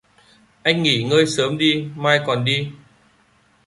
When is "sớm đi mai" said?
1.27-2.19